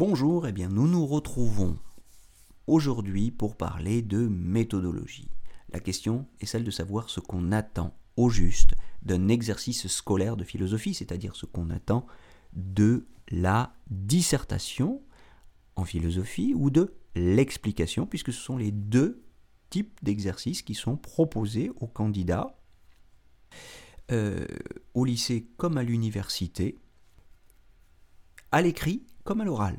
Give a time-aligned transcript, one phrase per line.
[0.00, 1.78] Bonjour, eh bien nous nous retrouvons
[2.66, 5.28] aujourd'hui pour parler de méthodologie.
[5.74, 10.44] La question est celle de savoir ce qu'on attend au juste d'un exercice scolaire de
[10.44, 12.06] philosophie, c'est-à-dire ce qu'on attend
[12.54, 15.02] de la dissertation
[15.76, 19.22] en philosophie ou de l'explication, puisque ce sont les deux
[19.68, 22.58] types d'exercices qui sont proposés aux candidats
[24.10, 24.46] euh,
[24.94, 26.78] au lycée comme à l'université,
[28.50, 29.78] à l'écrit comme à l'oral.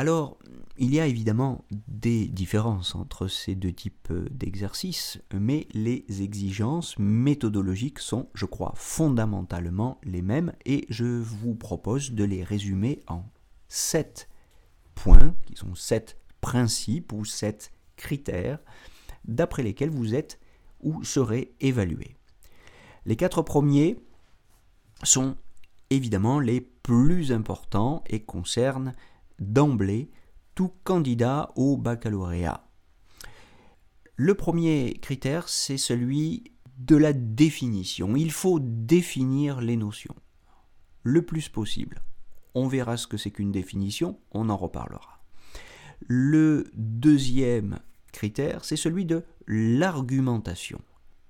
[0.00, 0.38] Alors,
[0.76, 7.98] il y a évidemment des différences entre ces deux types d'exercices, mais les exigences méthodologiques
[7.98, 13.24] sont, je crois, fondamentalement les mêmes et je vous propose de les résumer en
[13.66, 14.28] sept
[14.94, 18.60] points, qui sont sept principes ou sept critères,
[19.24, 20.38] d'après lesquels vous êtes
[20.80, 22.14] ou serez évalué.
[23.04, 23.98] Les quatre premiers
[25.02, 25.36] sont
[25.90, 28.94] évidemment les plus importants et concernent
[29.38, 30.10] d'emblée
[30.54, 32.64] tout candidat au baccalauréat.
[34.16, 38.16] Le premier critère, c'est celui de la définition.
[38.16, 40.14] Il faut définir les notions
[41.02, 42.02] le plus possible.
[42.54, 45.22] On verra ce que c'est qu'une définition, on en reparlera.
[46.00, 47.78] Le deuxième
[48.12, 50.80] critère, c'est celui de l'argumentation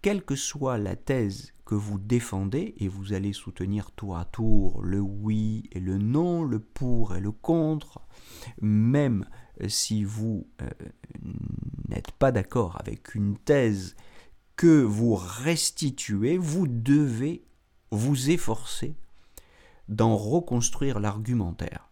[0.02, 4.82] quelle que soit la thèse que vous défendez, et vous allez soutenir tour à tour
[4.82, 8.00] le oui et le non, le pour et le contre,
[8.60, 9.26] même
[9.66, 10.68] si vous euh,
[11.88, 13.96] n'êtes pas d'accord avec une thèse
[14.56, 17.44] que vous restituez, vous devez
[17.90, 18.94] vous efforcer
[19.88, 21.90] d'en reconstruire l'argumentaire.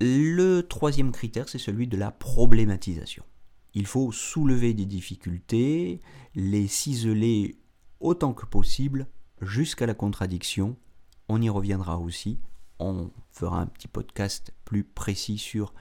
[0.00, 3.24] Le troisième critère, c'est celui de la problématisation.
[3.74, 6.00] Il faut soulever des difficultés,
[6.34, 7.58] les ciseler
[8.00, 9.06] autant que possible
[9.40, 10.76] jusqu'à la contradiction.
[11.28, 12.40] On y reviendra aussi.
[12.78, 15.74] On fera un petit podcast plus précis sur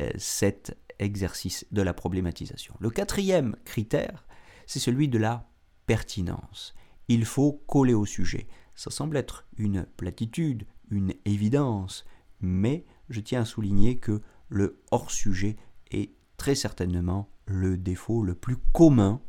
[0.00, 2.74] euh, cet exercice de la problématisation.
[2.80, 4.26] Le quatrième critère,
[4.66, 5.48] c'est celui de la
[5.86, 6.74] pertinence.
[7.08, 8.48] Il faut coller au sujet.
[8.74, 12.04] Ça semble être une platitude, une évidence,
[12.40, 15.56] mais je tiens à souligner que le hors-sujet
[15.90, 19.20] est très certainement le défaut le plus commun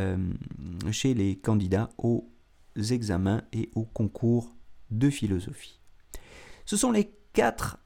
[0.00, 0.32] euh,
[0.90, 2.30] chez les candidats aux
[2.90, 4.54] examens et aux concours
[4.90, 5.80] de philosophie.
[6.64, 7.78] Ce sont les quatre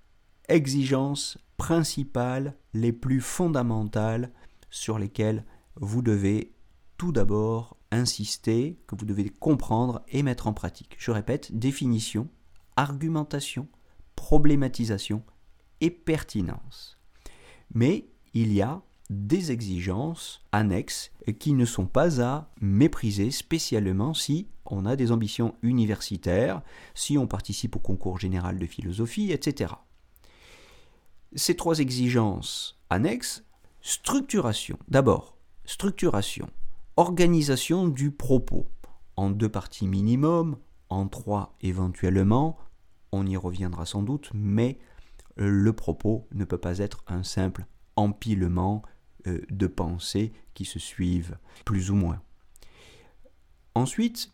[0.48, 4.32] exigences principales, les plus fondamentales
[4.70, 5.44] sur lesquelles
[5.76, 6.54] vous devez
[6.96, 10.96] tout d'abord insister, que vous devez comprendre et mettre en pratique.
[10.98, 12.28] Je répète, définition,
[12.76, 13.68] argumentation,
[14.16, 15.22] problématisation
[15.80, 16.98] et pertinence.
[17.74, 21.10] Mais il y a des exigences annexes
[21.40, 26.62] qui ne sont pas à mépriser spécialement si on a des ambitions universitaires,
[26.94, 29.74] si on participe au concours général de philosophie, etc.
[31.34, 33.44] Ces trois exigences annexes,
[33.80, 34.78] structuration.
[34.88, 36.48] D'abord, structuration,
[36.96, 38.66] organisation du propos,
[39.16, 40.56] en deux parties minimum,
[40.88, 42.58] en trois éventuellement,
[43.10, 44.78] on y reviendra sans doute, mais
[45.36, 47.66] le propos ne peut pas être un simple
[48.00, 48.82] empilement
[49.26, 52.22] euh, de pensées qui se suivent, plus ou moins.
[53.74, 54.32] Ensuite,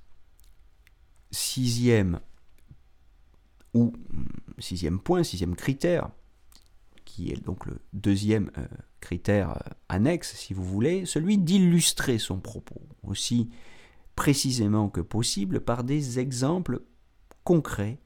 [1.30, 2.20] sixième
[3.74, 3.92] ou
[4.58, 6.10] sixième point, sixième critère,
[7.04, 8.66] qui est donc le deuxième euh,
[9.00, 13.50] critère euh, annexe, si vous voulez, celui d'illustrer son propos, aussi
[14.14, 16.82] précisément que possible par des exemples
[17.44, 17.98] concrets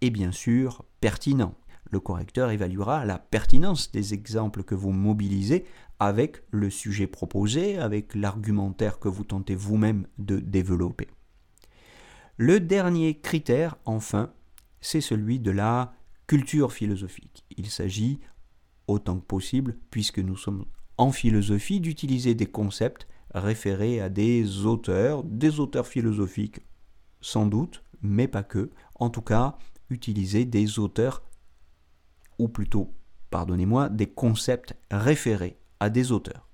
[0.00, 1.56] et bien sûr pertinents.
[1.90, 5.64] Le correcteur évaluera la pertinence des exemples que vous mobilisez
[6.00, 11.08] avec le sujet proposé, avec l'argumentaire que vous tentez vous-même de développer.
[12.36, 14.32] Le dernier critère, enfin,
[14.80, 15.94] c'est celui de la
[16.26, 17.44] culture philosophique.
[17.56, 18.18] Il s'agit,
[18.88, 20.64] autant que possible, puisque nous sommes
[20.98, 26.60] en philosophie, d'utiliser des concepts référés à des auteurs, des auteurs philosophiques
[27.20, 28.70] sans doute, mais pas que.
[28.96, 29.56] En tout cas,
[29.90, 31.22] utiliser des auteurs,
[32.38, 32.94] ou plutôt,
[33.30, 35.58] pardonnez-moi, des concepts référés
[35.90, 36.48] des auteurs.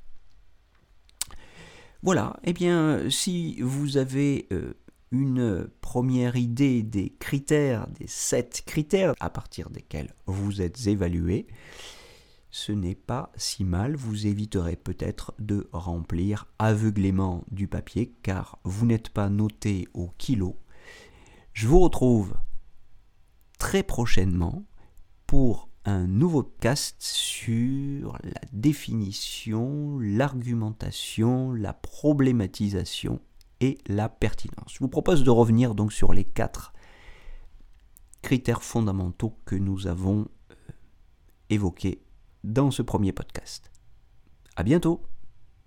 [2.03, 4.73] Voilà, et eh bien, si vous avez euh,
[5.11, 11.47] une première idée des critères, des sept critères à partir desquels vous êtes évalué,
[12.51, 18.87] ce n'est pas si mal, vous éviterez peut-être de remplir aveuglément du papier car vous
[18.87, 20.57] n'êtes pas noté au kilo.
[21.53, 22.35] Je vous retrouve
[23.59, 24.65] très prochainement
[25.27, 33.21] pour un nouveau podcast sur la définition, l'argumentation, la problématisation
[33.61, 34.75] et la pertinence.
[34.75, 36.73] Je vous propose de revenir donc sur les quatre
[38.23, 40.55] critères fondamentaux que nous avons euh,
[41.49, 42.03] évoqués
[42.45, 43.71] dans ce premier podcast.
[44.57, 45.10] À bientôt!